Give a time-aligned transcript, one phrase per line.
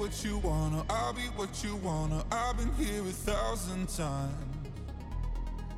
[0.00, 2.24] what you wanna, I'll be what you wanna.
[2.32, 4.32] I've been here a thousand times.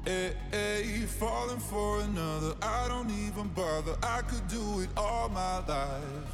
[0.04, 3.96] Hey, hey, falling for another, I don't even bother.
[4.00, 6.28] I could do it all my life.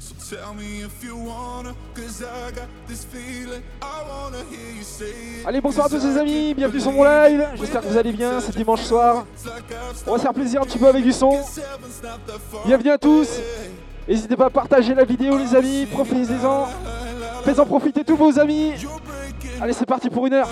[0.00, 3.62] So tell me if you wanna, cause I got this feeling.
[3.80, 5.10] I wanna hear you say
[5.42, 5.46] it.
[5.46, 7.46] Allez, bonsoir à tous les amis, bienvenue sur mon live.
[7.54, 9.26] J'espère que vous allez bien, c'est dimanche soir.
[10.08, 11.38] On va se faire plaisir un petit peu avec du son.
[12.66, 13.28] Bienvenue à tous.
[14.06, 16.66] N'hésitez pas à partager la vidéo les amis, profitez-en.
[17.44, 18.72] Faites-en profiter tous vos amis.
[19.60, 20.48] Allez c'est parti pour une heure.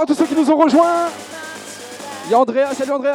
[0.00, 1.08] À tous ceux qui nous ont rejoints.
[2.26, 3.14] Il y a Andrea, salut Andrea.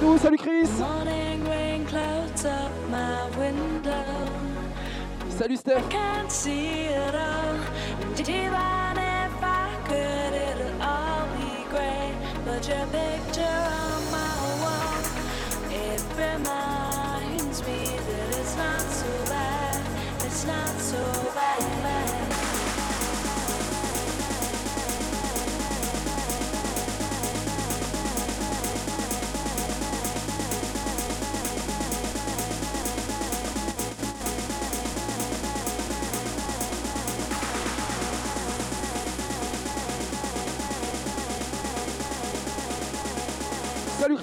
[0.00, 0.68] Salut Chris.
[5.30, 7.21] Salut Steph.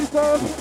[0.10, 0.59] Stop.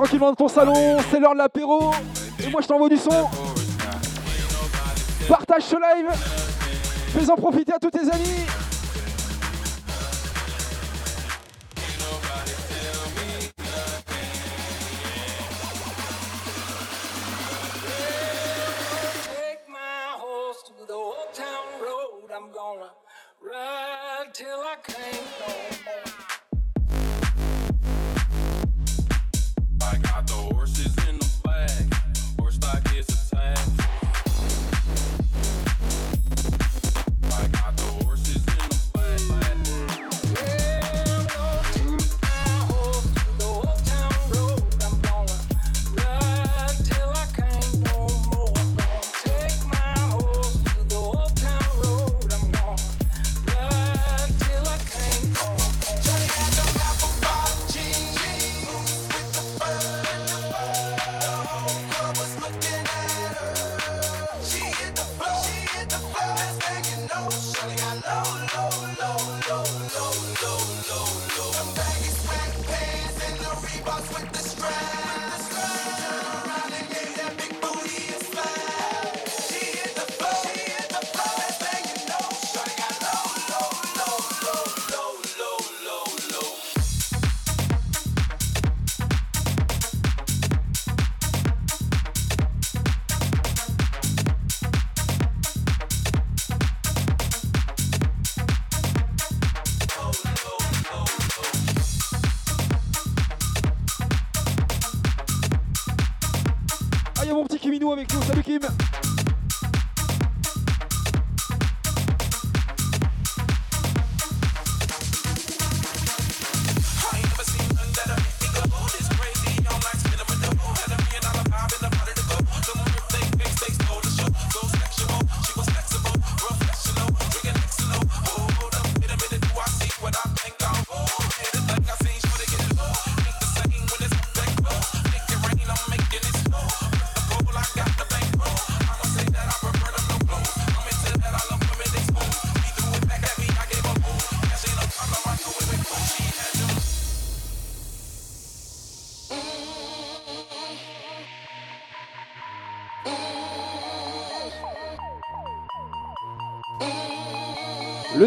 [0.00, 1.92] Tranquillement dans ton salon, c'est l'heure de l'apéro.
[2.42, 3.28] Et moi je t'envoie du son.
[5.28, 6.10] Partage ce live.
[7.14, 8.46] Fais-en profiter à tous tes amis.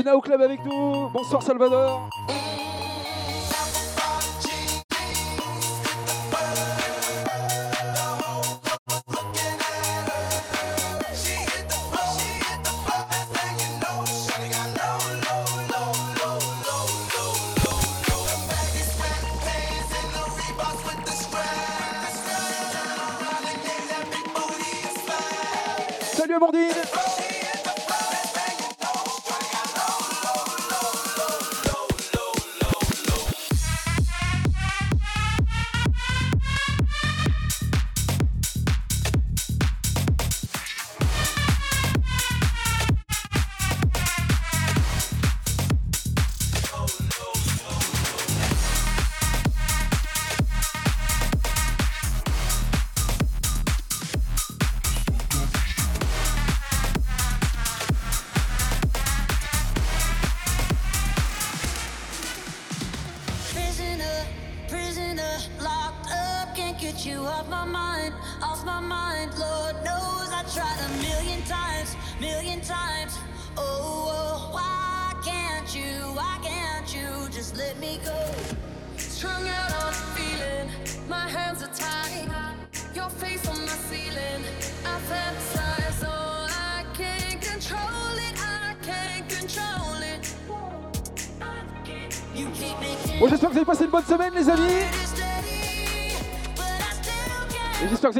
[0.04, 1.10] Le Nao Club avec nous.
[1.14, 2.10] Bonsoir Salvador.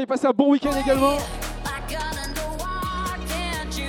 [0.04, 1.16] veuillez passer un bon week-end également.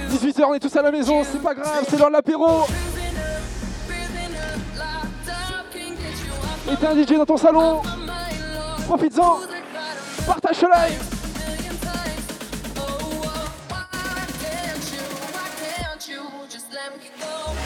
[0.09, 2.65] 18h, on est tous à la maison, c'est pas grave, c'est l'heure de l'apéro.
[6.79, 7.81] t'es un DJ dans ton salon,
[8.87, 9.39] profites-en,
[10.25, 11.15] partage le live.
[16.71, 17.64] let me go.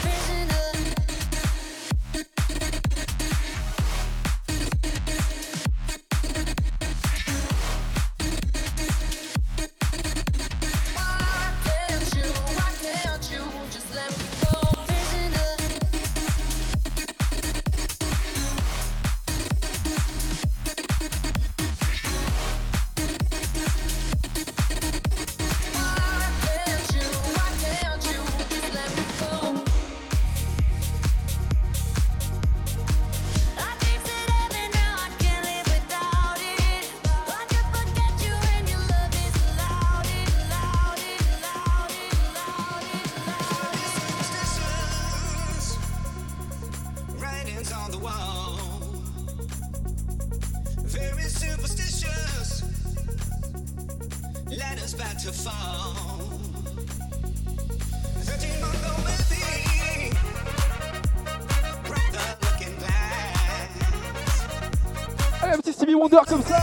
[66.18, 66.58] comme ça.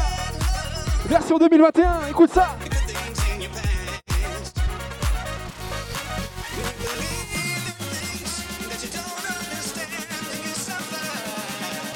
[1.08, 2.50] Version 2021, écoute ça.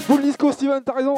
[0.07, 1.15] Boule disco Steven, t'as raison.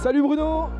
[0.00, 0.77] Salut Bruno.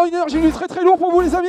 [0.00, 1.48] pendant une heure, j'ai lu très très lourd pour vous les amis.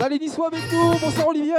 [0.00, 0.98] On a les Niçois avec nous.
[0.98, 1.52] Bonsoir Olivier.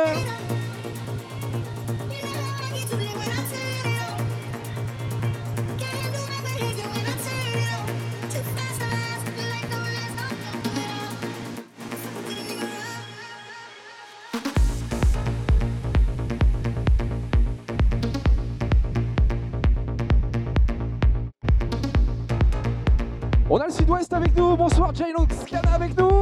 [23.48, 24.58] On a le sud-ouest avec nous.
[24.58, 26.21] Bonsoir Jailon Scana avec nous.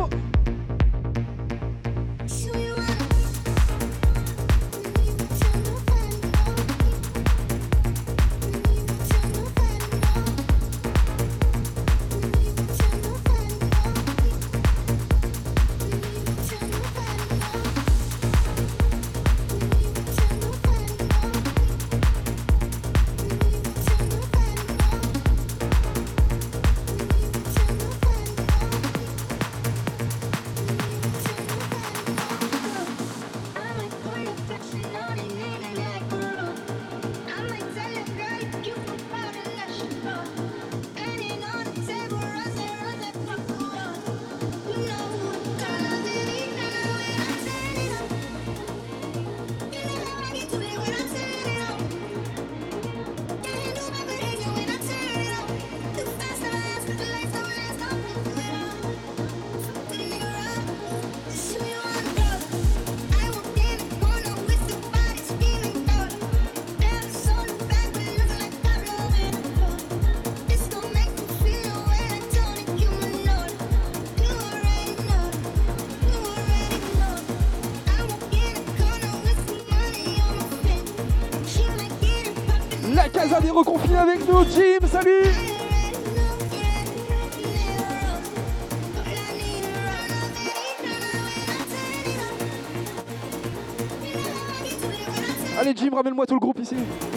[96.59, 97.08] Ramène-moi tout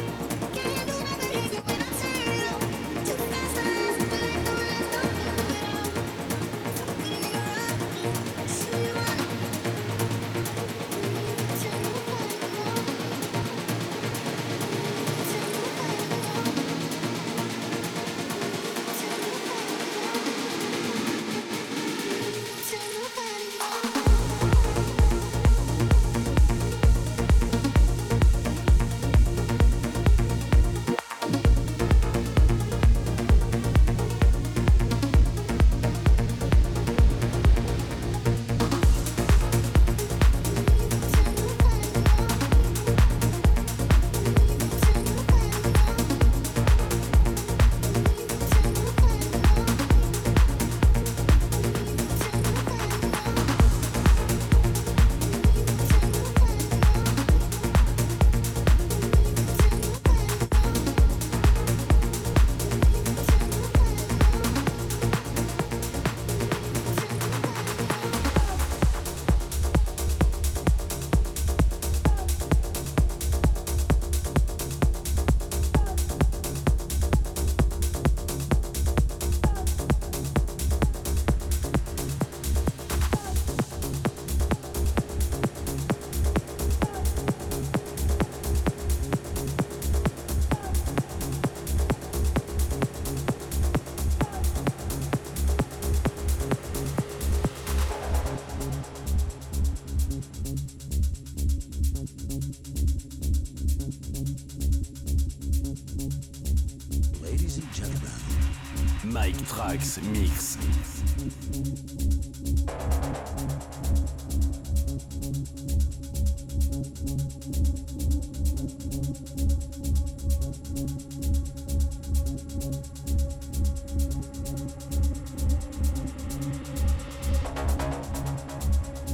[109.72, 110.56] Mike Trax Mix.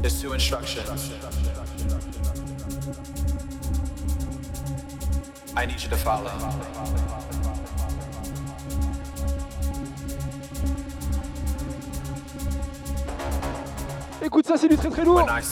[0.01, 1.13] There's two instructions.
[5.55, 6.68] I need you to follow.
[14.49, 15.21] Ça, c'est du très très lourd.
[15.21, 15.43] When I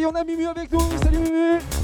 [0.00, 0.80] y on a Mumu avec nous.
[1.02, 1.79] Salut Mumu.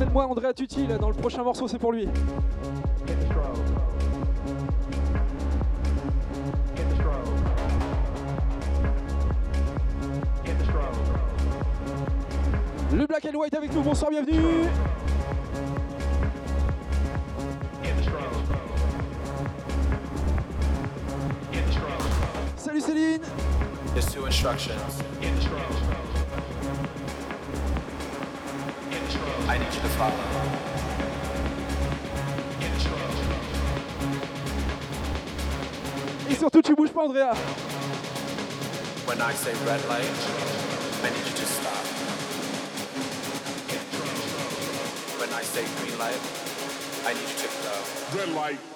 [0.00, 0.86] Au scanner, ramène-moi Andrea Tutti.
[0.86, 2.08] là, dans le prochain morceau, c'est pour lui.
[12.92, 13.82] Le Black and White avec nous.
[13.82, 14.29] Bonsoir, bienvenue.
[36.70, 37.34] Tu bouges pas, Andrea.
[39.06, 40.18] When I say red light,
[41.02, 41.84] I need you to stop.
[45.18, 46.22] When I say green light,
[47.06, 48.18] I need you to go.
[48.18, 48.69] Red light.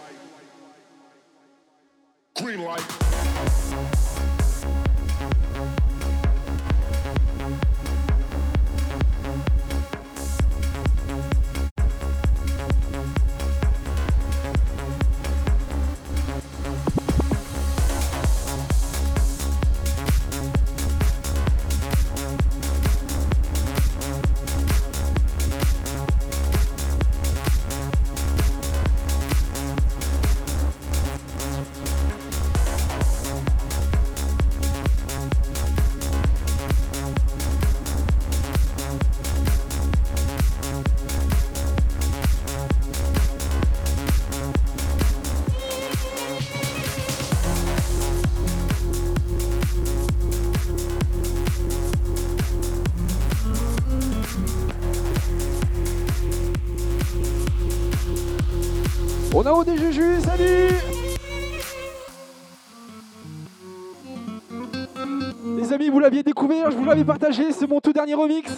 [67.04, 68.50] Partagé, c'est mon tout dernier remix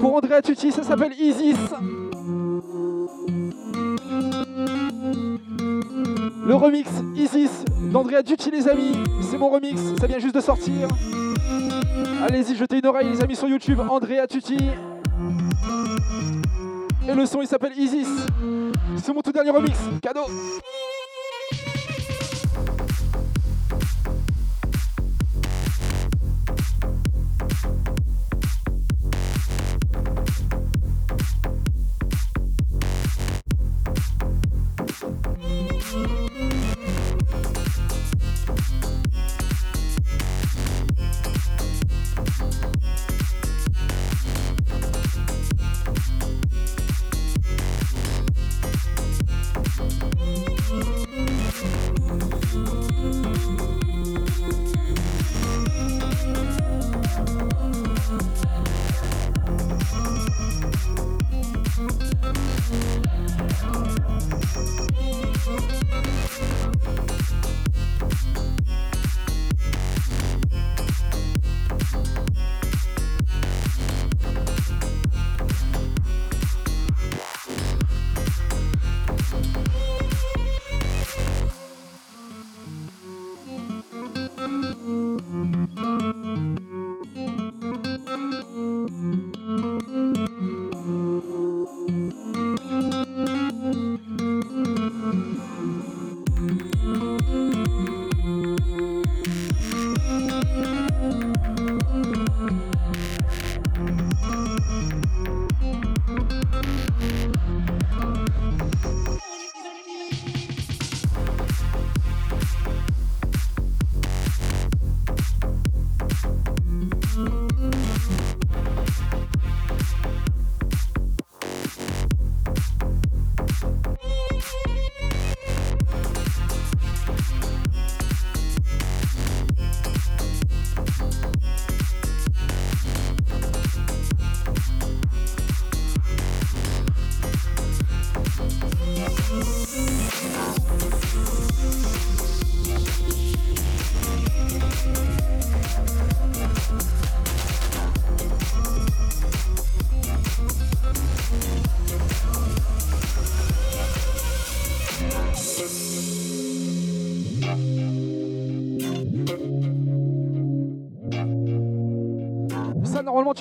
[0.00, 1.56] pour Andrea Tucci, ça s'appelle Isis.
[6.44, 10.88] Le remix Isis d'Andrea Tucci les amis, c'est mon remix, ça vient juste de sortir.
[12.26, 14.58] Allez-y, jetez une oreille les amis sur YouTube, Andrea Tucci.
[17.08, 18.08] Et le son il s'appelle Isis.
[19.02, 20.26] C'est mon tout dernier remix, cadeau.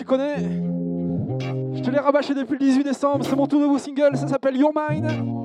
[0.07, 3.25] Je te l'ai rabâché depuis le 18 décembre.
[3.25, 4.15] C'est mon tout nouveau single.
[4.15, 5.44] Ça s'appelle Your Mind.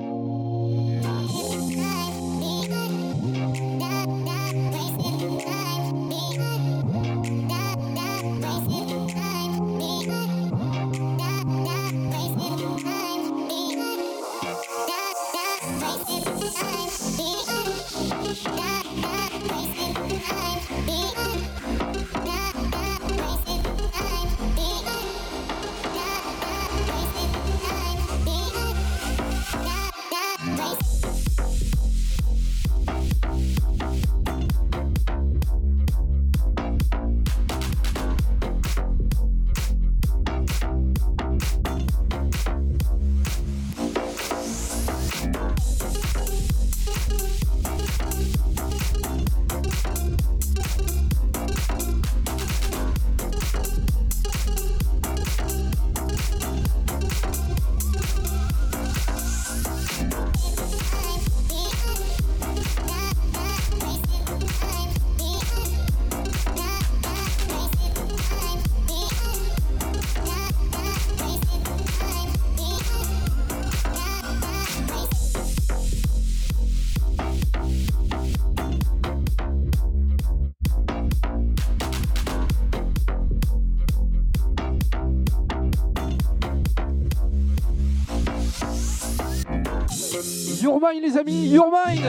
[91.17, 92.03] Amis, Your Mind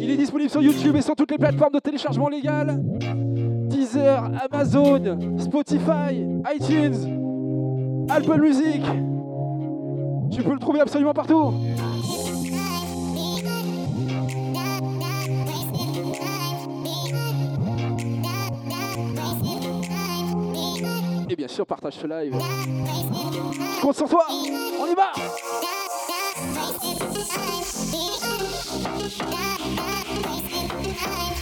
[0.00, 2.80] Il est disponible sur YouTube et sur toutes les plateformes de téléchargement légal.
[3.68, 8.82] Deezer, Amazon, Spotify, iTunes, Apple Music.
[10.30, 11.54] Tu peux le trouver absolument partout.
[21.28, 22.34] Et bien sûr, partage ce live.
[23.82, 24.26] Compte sur toi.
[24.80, 25.12] On y va
[29.06, 31.35] Wasting time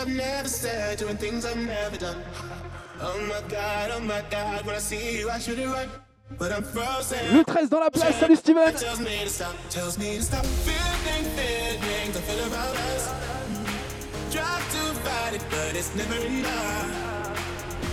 [0.00, 2.22] I've never said, doing things I've never done.
[3.00, 5.88] Oh my god, oh my god, when I see you, I should it run.
[6.38, 7.36] But I'm frozen.
[7.36, 8.14] Le 13 dans la place.
[8.20, 8.72] Salut Steven.
[8.74, 10.46] Tells me to stop, tells me to stop.
[10.46, 13.10] Feeling, feelings I feel about us.
[14.30, 16.86] Try to fight it, but it's never enough.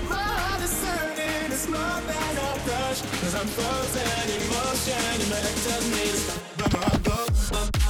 [0.07, 3.01] My heart is hurting, it's more than a crush.
[3.01, 6.41] Cause I'm frozen in motion, and my head tells me to stop.
[6.57, 7.84] But my heart goes.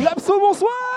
[0.00, 0.91] Lapso, bonsoir.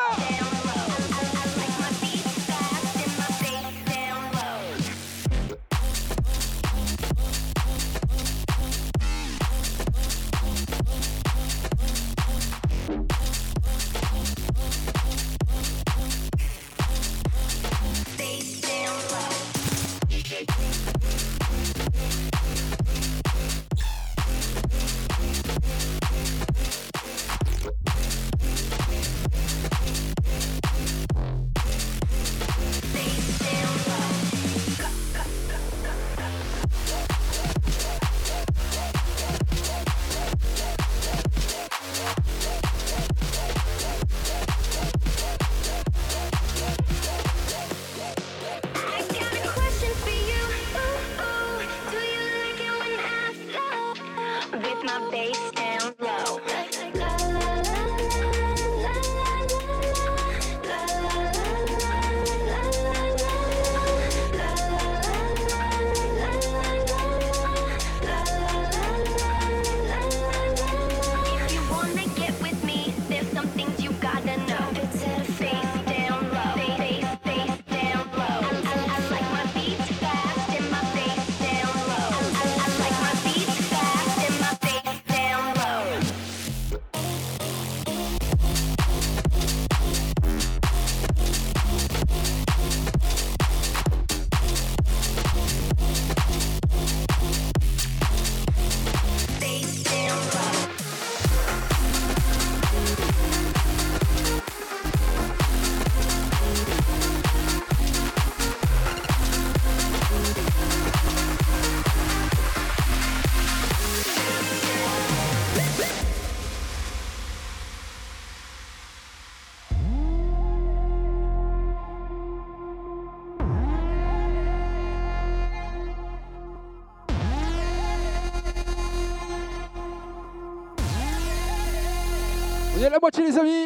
[133.05, 133.64] Moitié les amis.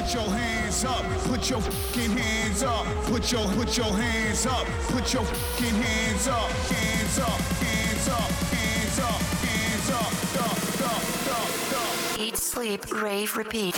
[0.00, 4.66] Put your, hands up, put your fucking hands up, put your, put your hands up,
[4.88, 11.28] put your fucking hands up, hands up, hands up, hands up, hands up, up, up,
[11.28, 12.18] up, up.
[12.18, 13.76] Eat, sleep, rave, repeat.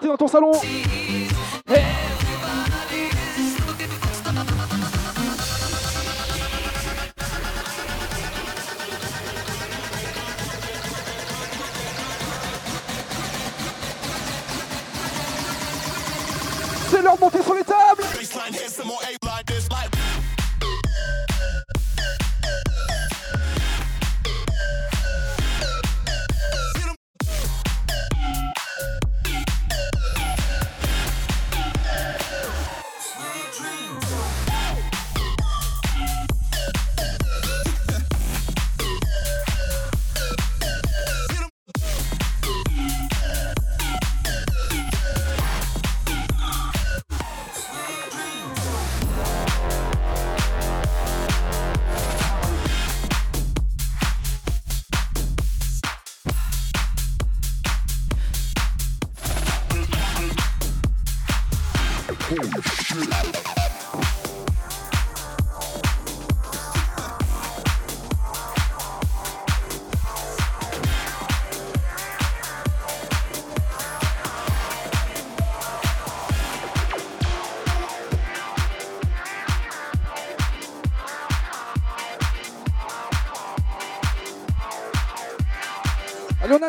[0.00, 1.09] Connais, je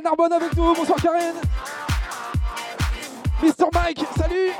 [0.03, 0.73] Narbonne avec nous.
[0.73, 1.35] Bonsoir Karen.
[3.43, 3.65] Mr.
[3.73, 4.51] Mike, salut.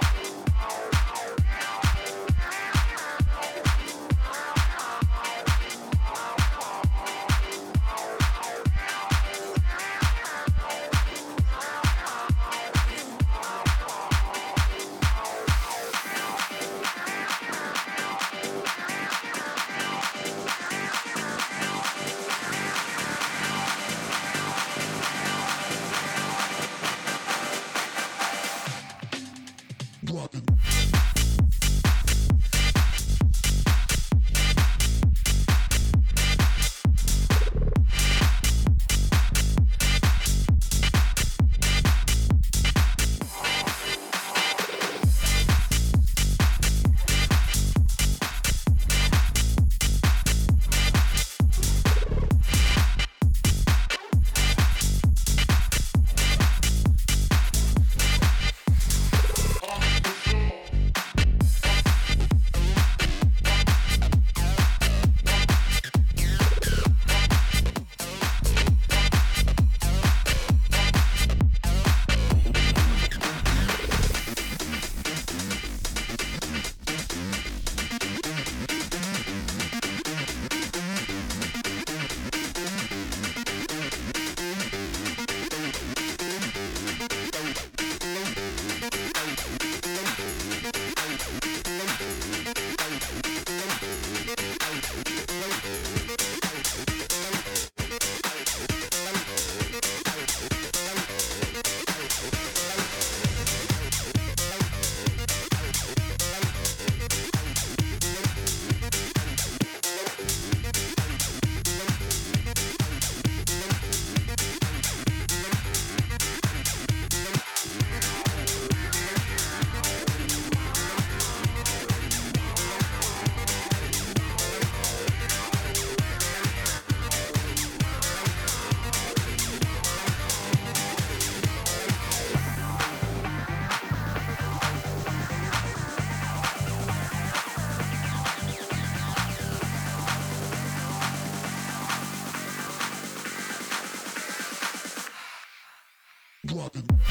[146.74, 147.11] Fucking.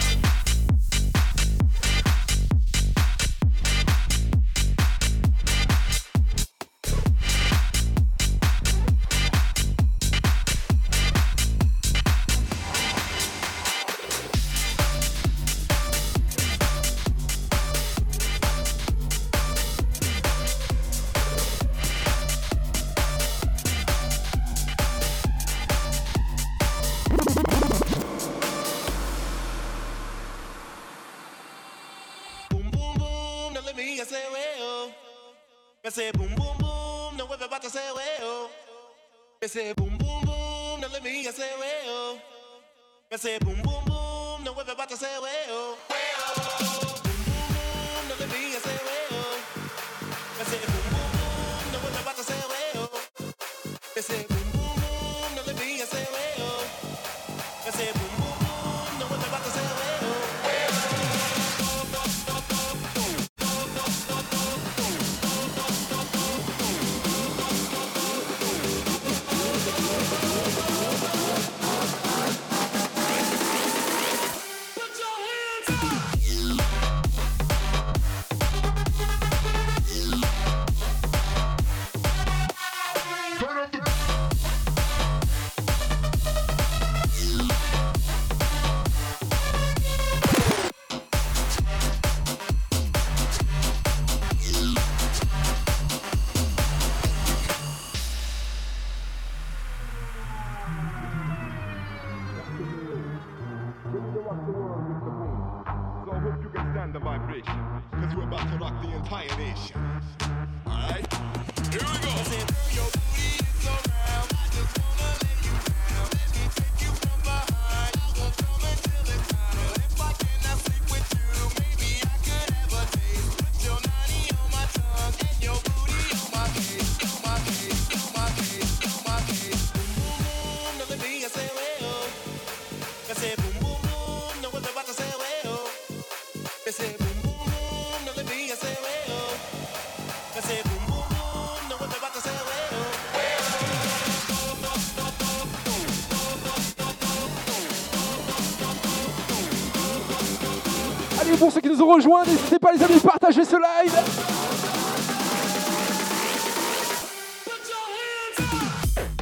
[151.30, 152.24] bienvenue pour ceux qui nous ont rejoints.
[152.24, 153.94] N'hésitez pas les amis à partager ce live.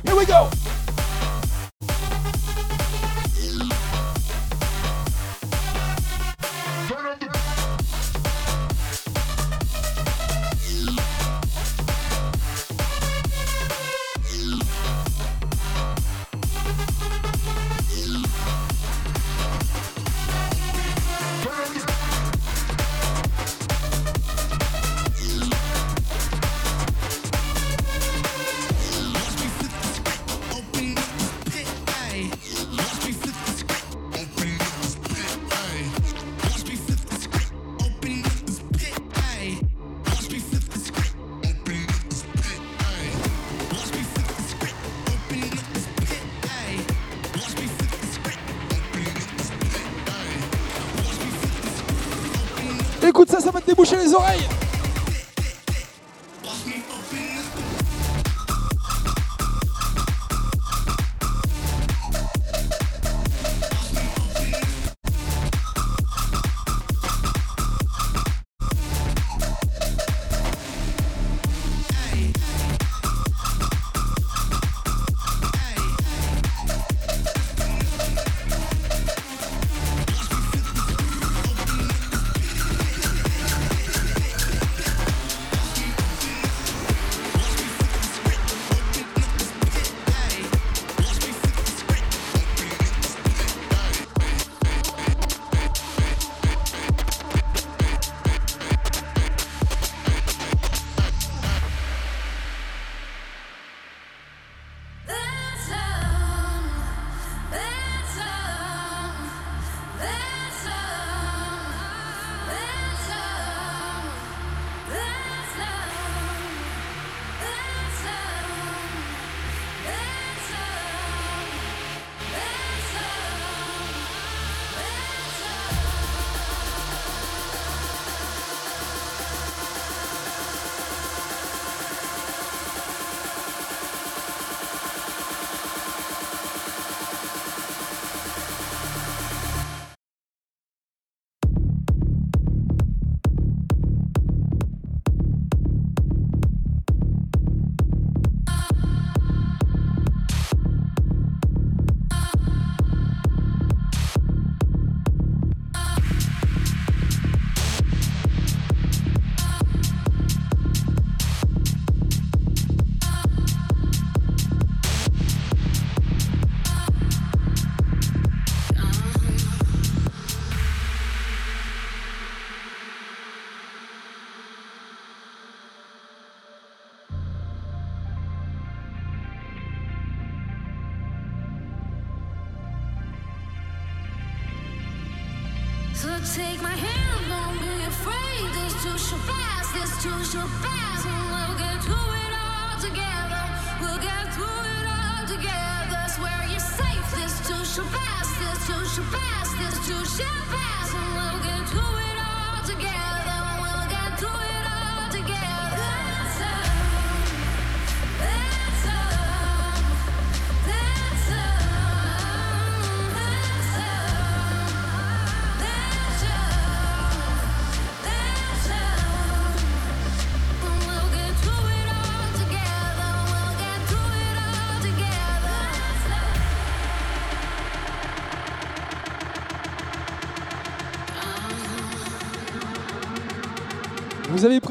[0.04, 0.57] Here we go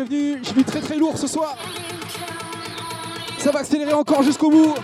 [0.06, 1.56] je suis très très lourd ce soir.
[3.40, 4.76] Ça va accélérer encore jusqu'au bout.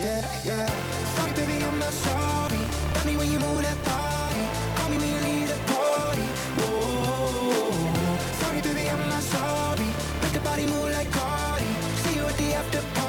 [0.00, 0.66] Yeah, yeah.
[1.16, 2.62] Sorry, baby, I'm not sorry.
[2.94, 4.44] Tell me when you move that body.
[4.76, 6.26] Call me when you leave the party.
[6.58, 8.18] Whoa.
[8.40, 9.88] Sorry, baby, I'm not sorry.
[10.22, 11.70] Make the body move like Cardi.
[12.02, 13.02] See you at the after party.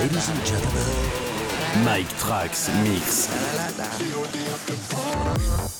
[0.00, 3.28] Ladies and gentlemen, Mike Trax Mix
[3.80, 5.79] that.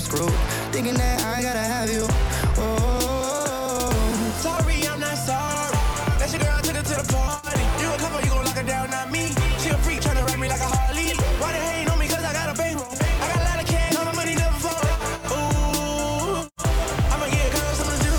[0.00, 0.32] I'm screwed.
[0.72, 2.06] Thinking that I gotta have you.
[2.56, 3.92] Oh,
[4.40, 5.76] Sorry, I'm not sorry.
[6.16, 7.60] That's your girl, I took her to the party.
[7.82, 9.28] You a couple, you gon' lock her down, not me.
[9.60, 11.12] She a freak, tryna ride me like a Harley.
[11.36, 12.08] Why they hating on me?
[12.08, 12.88] Cause I got a bankroll.
[12.96, 14.88] I got a lot of cash, all my money never fall.
[15.36, 16.48] Ooh,
[17.12, 18.16] I'ma get girls some to do.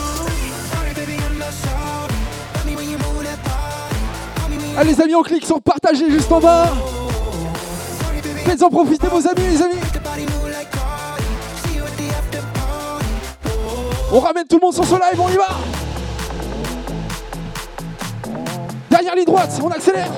[0.69, 2.13] sorry, baby, I'm not sorry.
[2.61, 3.97] Tell me when you move that body.
[4.37, 6.69] Call me when you Allez les amis, on clique sur partager juste en bas.
[8.45, 9.80] Faites-en profiter vos amis les amis.
[14.13, 15.47] On ramène tout le monde sur ce live, on y va.
[18.89, 20.11] Derrière les droites, on accélère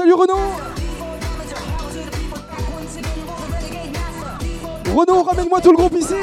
[0.00, 0.32] Salut Renaud.
[4.96, 6.14] Renaud, ramène-moi tout le groupe ici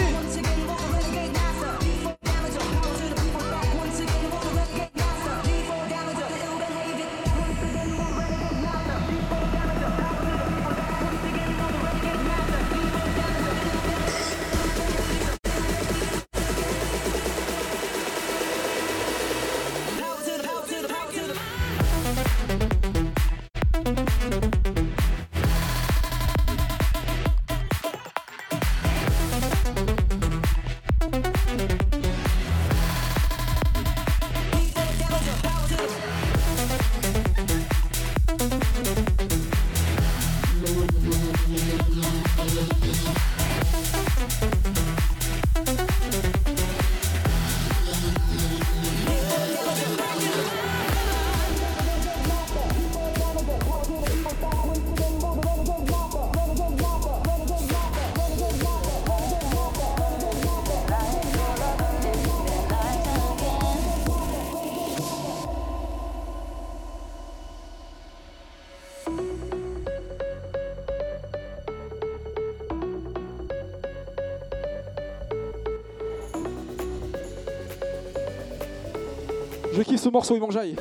[80.07, 80.75] ce morceau, il m'enjaille.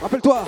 [0.00, 0.44] Rappelle-toi.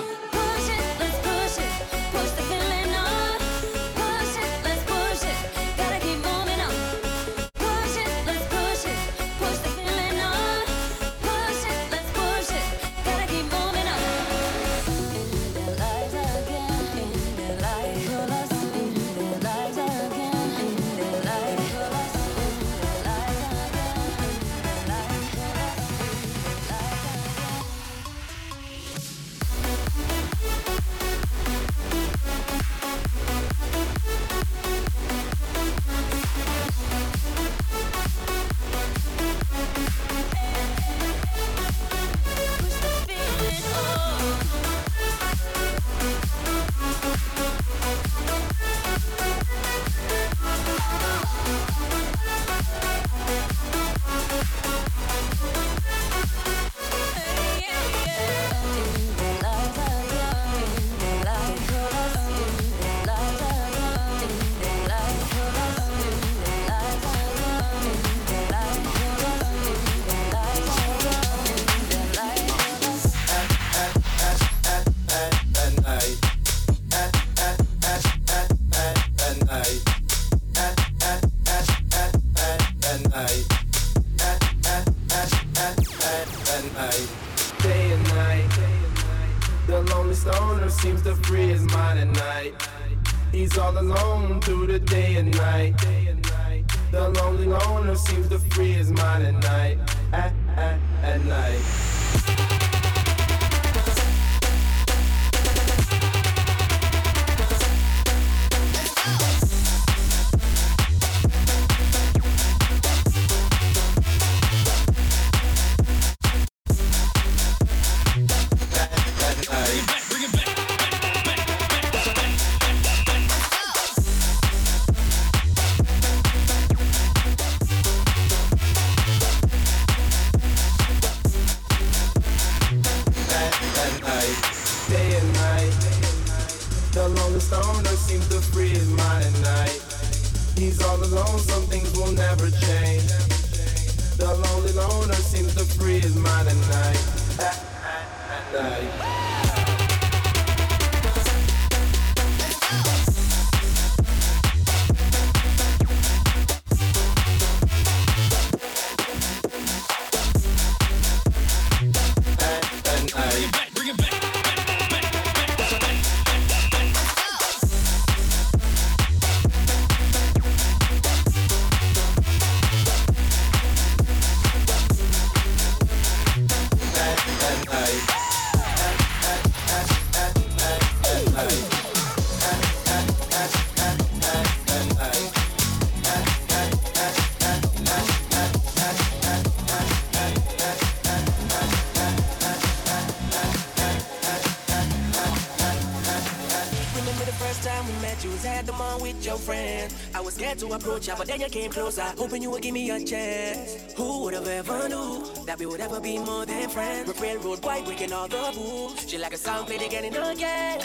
[200.59, 203.93] To approach you, but then you came closer, hoping you would give me a chance.
[203.95, 207.07] Who would have ever knew that we would ever be more than friends?
[207.07, 209.07] We're railroad white, breaking all the rules.
[209.07, 210.79] She like a song played again and again,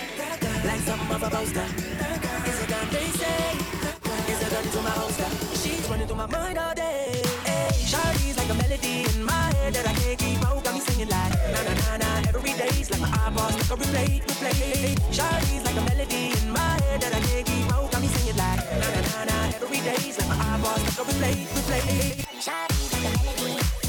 [0.65, 1.67] like something of a poster.
[2.47, 3.41] It's a gun they say,
[4.31, 5.29] it's a gun to my holster.
[5.59, 7.23] She's running through my mind all day.
[7.45, 10.63] Hey, like a melody in my head that I can't keep out.
[10.63, 12.04] Got me singing like na na na na
[12.35, 14.95] every day's like my eyeballs like a replay, replay.
[15.13, 17.91] Shawty's like a melody in my head that I can't keep out.
[17.91, 21.37] Got me singing like na na na every day's like my eyeballs like a replay,
[21.55, 22.43] replay.
[22.43, 23.84] Shawty's like a melody.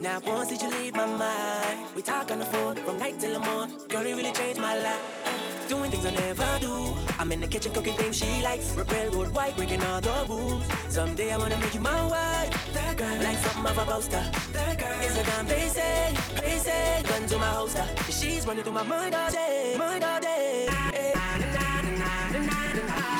[0.00, 1.94] Now once did you leave my mind?
[1.94, 3.76] We talk on the phone from night till the morning.
[3.88, 5.68] Girl, really changed my life.
[5.68, 6.96] Doing things I never do.
[7.18, 8.74] I'm in the kitchen cooking things she likes.
[8.74, 10.64] We're railroad white, breaking all the rules.
[10.88, 12.72] Someday I wanna make you my wife.
[12.72, 14.24] That girl, like something of a poster.
[14.54, 17.84] That girl, gun they say, they say, gun to my holster.
[18.10, 20.66] She's running through my mind all day, mind all day.
[20.92, 21.12] Hey.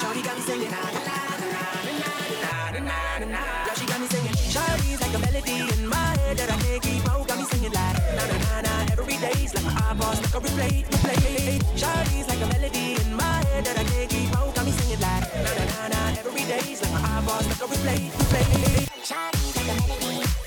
[0.01, 1.20] Shorty got me singing.
[5.13, 7.27] Like a melody in my head that I can't keep out.
[7.27, 8.93] Got me singing like na na na na.
[8.93, 11.79] Every day's like my eyeballs like a replay, replay.
[11.79, 14.55] Shawty's like a melody in my head that I can't keep out.
[14.55, 16.19] Got me singing like na na na na.
[16.19, 19.05] Every day's like my eyeballs like a replay, replay.
[19.05, 20.40] Shawty's like a melody.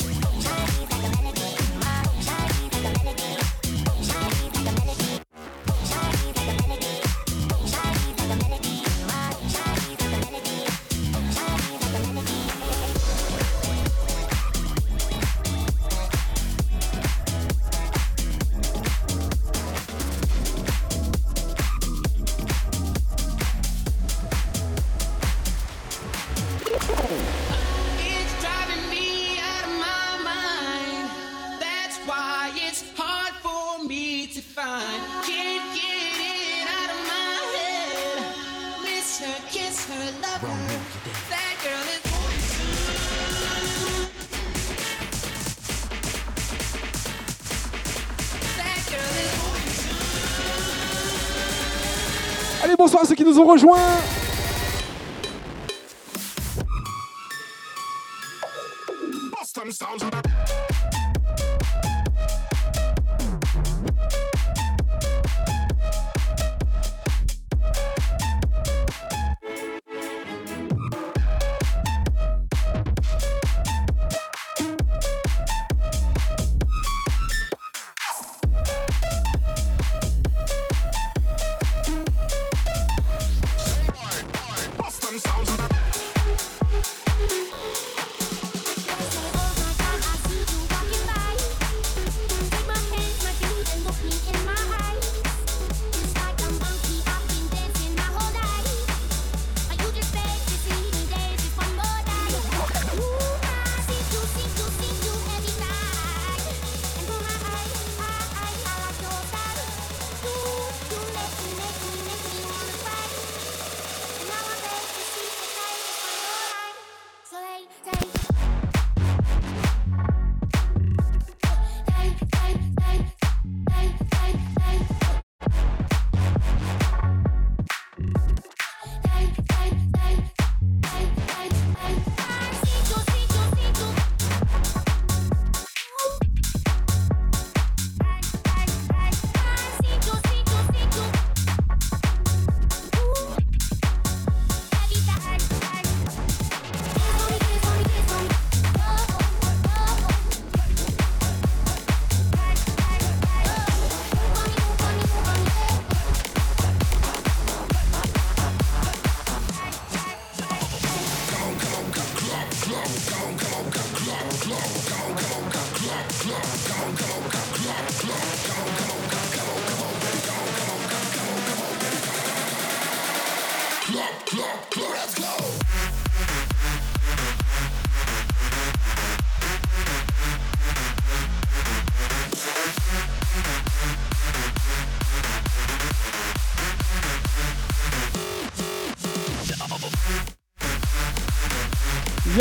[52.83, 53.79] bonsoir à ceux qui nous ont rejoints.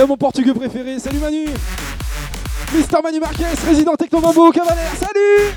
[0.07, 0.98] mon portugais préféré.
[0.98, 1.46] Salut Manu
[2.74, 4.92] Mister Manu Marquez, résident Technomambo au Cavalère.
[4.98, 5.55] Salut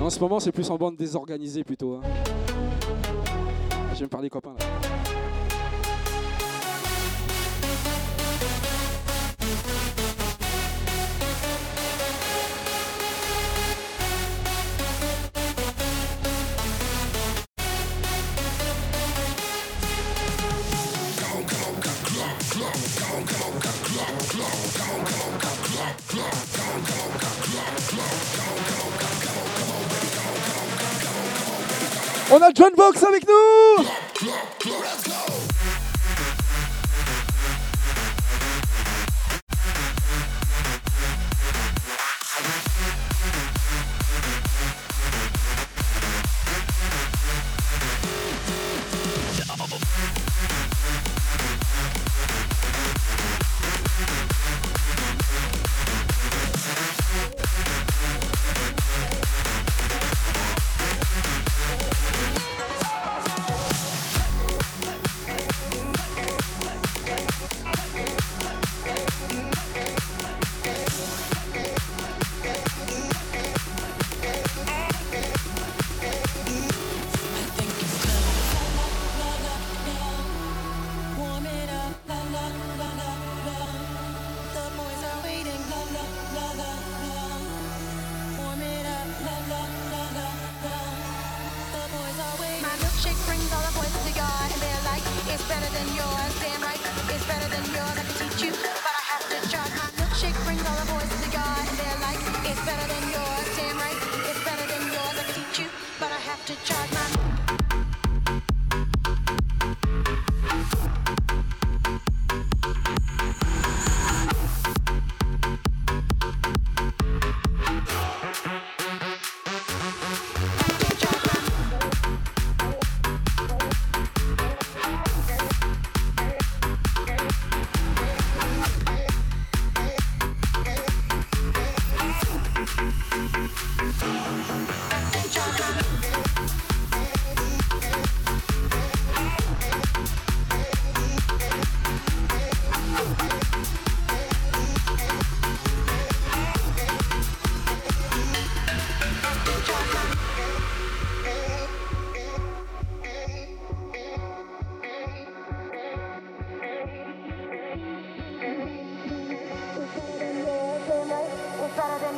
[0.00, 1.94] En ce moment, c'est plus en bande désorganisée plutôt.
[1.94, 3.21] Hein.
[3.94, 4.56] Je vais me parler copains
[32.34, 33.84] On a John Box avec nous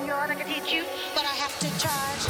[0.03, 0.82] Yours, I can teach you,
[1.14, 2.22] but I have to charge.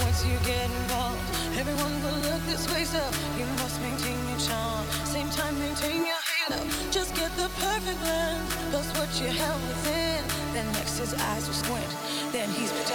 [0.00, 1.20] Once you get involved,
[1.60, 3.02] everyone will look this way, so
[3.36, 4.86] you must maintain your charm.
[5.04, 6.64] Same time, maintain your halo.
[6.90, 8.40] Just get the perfect blend,
[8.72, 10.24] plus what you have within.
[10.54, 11.92] Then next his eyes will squint,
[12.32, 12.90] then he's picked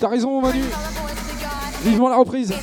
[0.00, 0.62] T'as raison, Manu.
[1.82, 2.54] Vivement la reprise.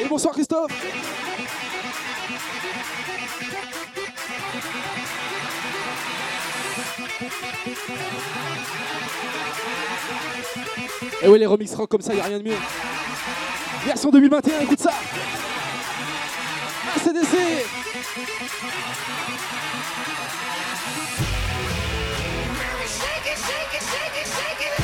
[0.00, 0.70] Et bonsoir Christophe.
[11.22, 12.56] Et ouais, les remix rock comme ça, y a rien de mieux.
[13.86, 14.92] Version 2021, écoute ça.
[16.96, 17.64] ACDC.
[24.26, 24.83] Stop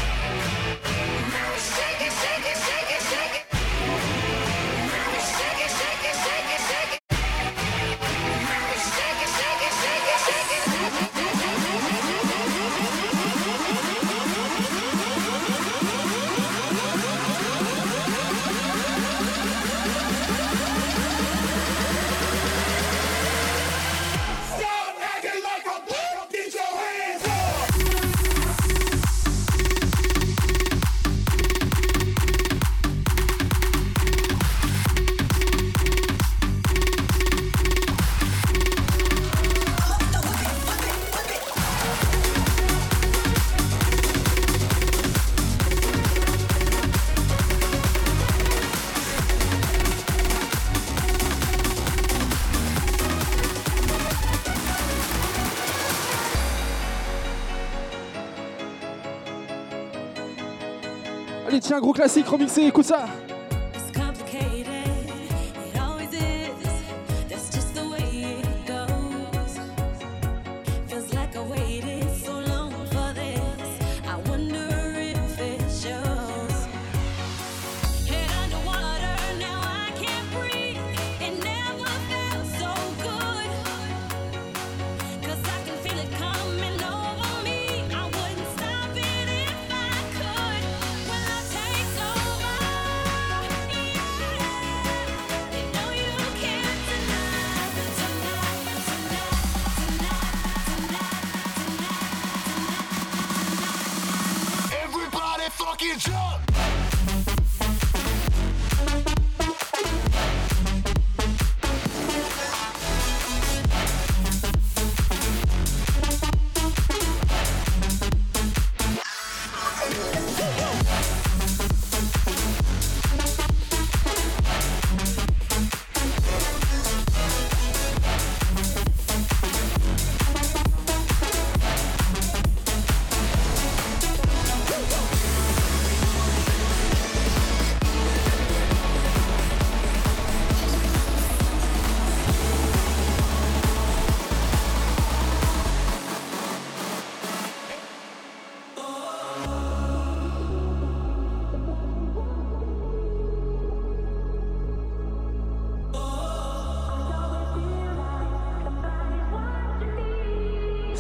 [61.81, 63.07] Gros classique remixé, écoute ça.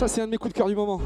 [0.01, 0.99] Ça, c'est un de mes coups de cœur du moment.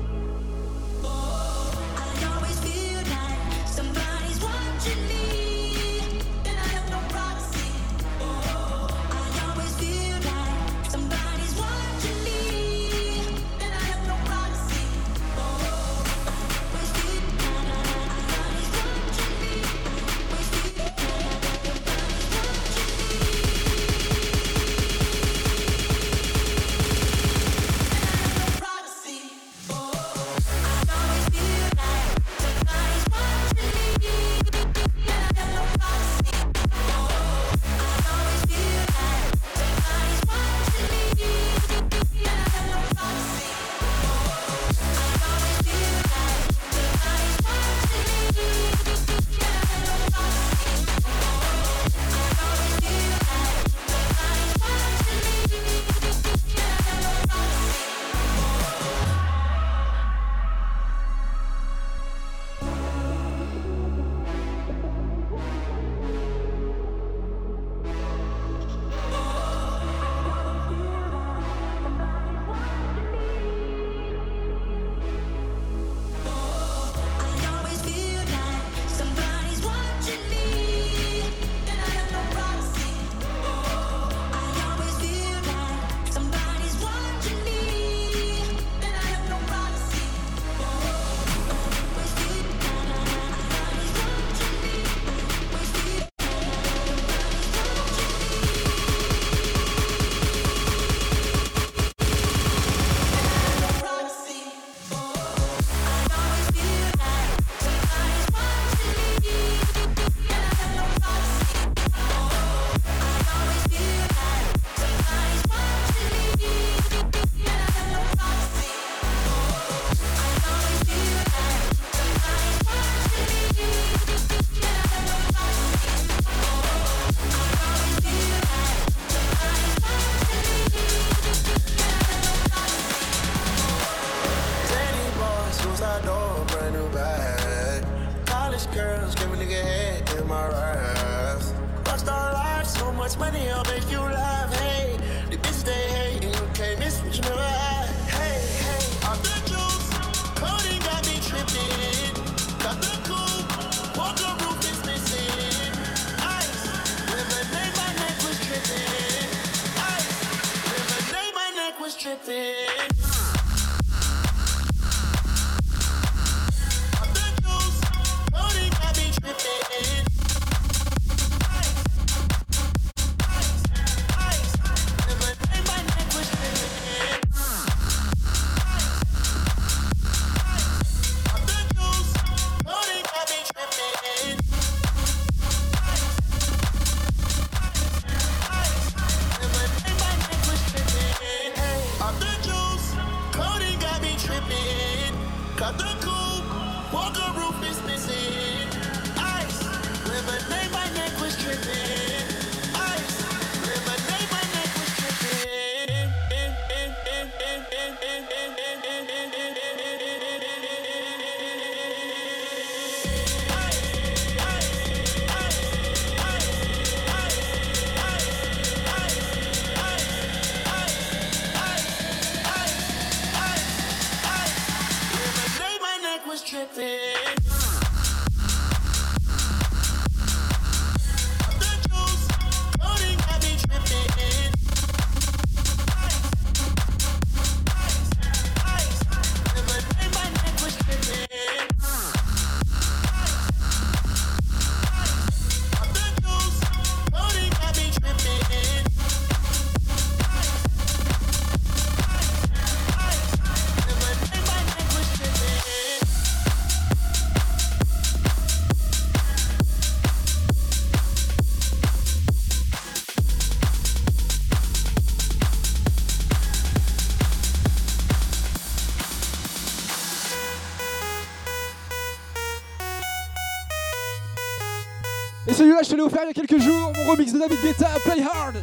[276.22, 278.56] Il y a quelques jours, mon remix de David Guetta, Play Hard,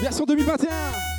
[0.00, 1.17] version 2021.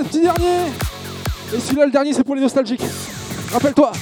[0.00, 2.82] Et celui-là, le dernier, c'est pour les nostalgiques.
[3.52, 3.92] Rappelle-toi.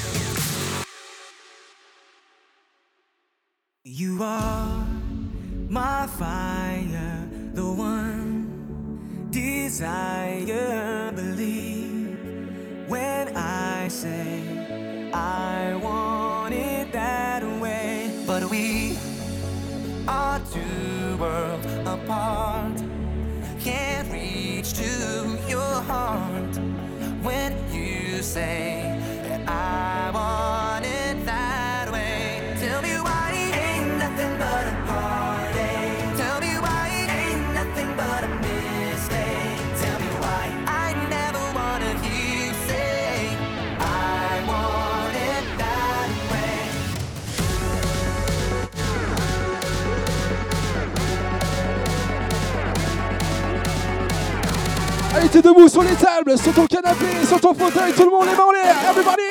[55.33, 58.37] T'es debout sur les tables, sur ton canapé, sur ton fauteuil, tout le monde les
[58.37, 58.77] mains en l'air.
[58.91, 59.23] Everybody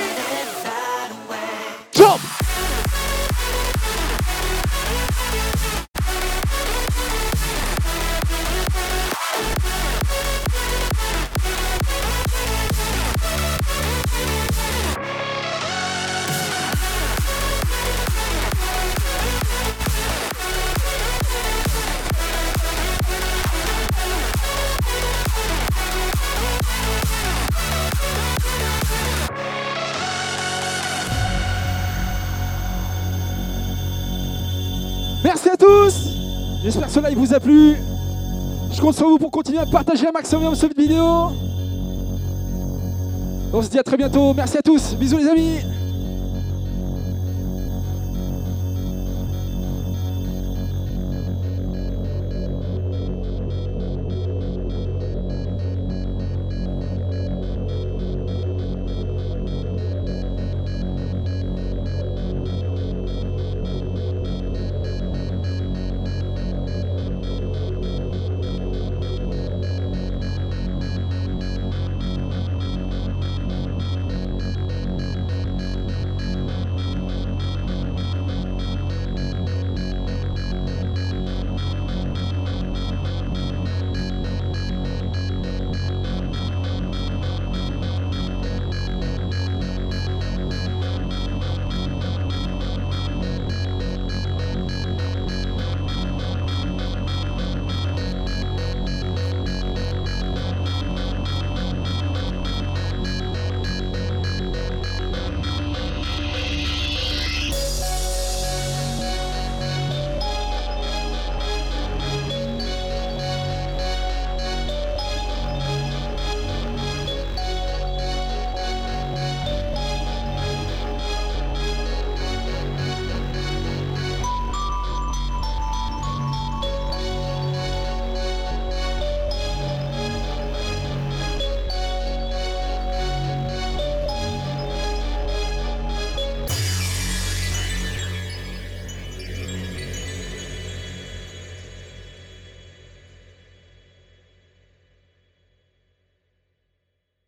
[1.94, 2.41] Jump
[38.92, 41.32] compte sur vous pour continuer à partager un maximum cette vidéo.
[43.54, 44.34] On se dit à très bientôt.
[44.34, 44.96] Merci à tous.
[44.96, 45.60] Bisous les amis.